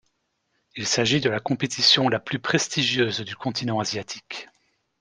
Il 0.75 0.87
s'agit 0.87 1.21
de 1.21 1.29
la 1.29 1.39
compétition 1.39 2.09
la 2.09 2.19
plus 2.19 2.39
prestigieuse 2.39 3.19
du 3.19 3.35
continent 3.35 3.79
asiatique. 3.79 4.47